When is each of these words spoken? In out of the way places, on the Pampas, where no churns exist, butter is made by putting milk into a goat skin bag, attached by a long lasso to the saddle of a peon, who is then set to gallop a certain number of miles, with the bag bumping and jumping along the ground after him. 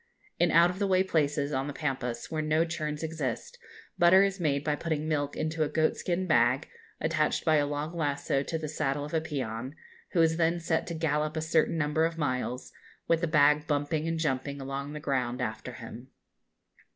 In 0.39 0.49
out 0.49 0.71
of 0.71 0.79
the 0.79 0.87
way 0.87 1.03
places, 1.03 1.53
on 1.53 1.67
the 1.67 1.73
Pampas, 1.73 2.31
where 2.31 2.41
no 2.41 2.65
churns 2.65 3.03
exist, 3.03 3.59
butter 3.99 4.23
is 4.23 4.39
made 4.39 4.63
by 4.63 4.75
putting 4.75 5.07
milk 5.07 5.37
into 5.37 5.61
a 5.63 5.69
goat 5.69 5.95
skin 5.95 6.25
bag, 6.25 6.67
attached 6.99 7.45
by 7.45 7.57
a 7.57 7.67
long 7.67 7.95
lasso 7.95 8.41
to 8.41 8.57
the 8.57 8.67
saddle 8.67 9.05
of 9.05 9.13
a 9.13 9.21
peon, 9.21 9.75
who 10.13 10.21
is 10.23 10.37
then 10.37 10.59
set 10.59 10.87
to 10.87 10.95
gallop 10.95 11.37
a 11.37 11.41
certain 11.41 11.77
number 11.77 12.03
of 12.03 12.17
miles, 12.17 12.71
with 13.07 13.21
the 13.21 13.27
bag 13.27 13.67
bumping 13.67 14.07
and 14.07 14.17
jumping 14.17 14.59
along 14.59 14.93
the 14.93 14.99
ground 14.99 15.39
after 15.39 15.73
him. 15.73 16.07